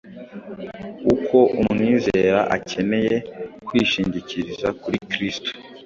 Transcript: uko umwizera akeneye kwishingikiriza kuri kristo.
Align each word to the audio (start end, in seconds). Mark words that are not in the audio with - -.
uko 1.13 1.37
umwizera 1.61 2.39
akeneye 2.55 3.15
kwishingikiriza 3.65 4.67
kuri 4.81 4.97
kristo. 5.11 5.51